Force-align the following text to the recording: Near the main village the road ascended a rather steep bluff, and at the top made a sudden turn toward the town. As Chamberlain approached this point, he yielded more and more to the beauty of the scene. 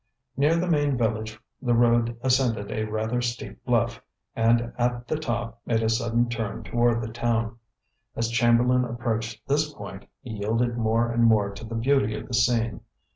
Near 0.35 0.57
the 0.57 0.67
main 0.67 0.97
village 0.97 1.39
the 1.61 1.75
road 1.75 2.17
ascended 2.23 2.71
a 2.71 2.85
rather 2.91 3.21
steep 3.21 3.63
bluff, 3.65 4.01
and 4.35 4.73
at 4.75 5.07
the 5.07 5.15
top 5.17 5.61
made 5.67 5.83
a 5.83 5.89
sudden 5.89 6.27
turn 6.27 6.63
toward 6.63 7.01
the 7.03 7.13
town. 7.13 7.59
As 8.15 8.29
Chamberlain 8.31 8.83
approached 8.83 9.47
this 9.47 9.71
point, 9.71 10.07
he 10.19 10.31
yielded 10.31 10.75
more 10.75 11.11
and 11.11 11.23
more 11.25 11.51
to 11.51 11.63
the 11.63 11.75
beauty 11.75 12.15
of 12.15 12.27
the 12.27 12.33
scene. 12.33 12.81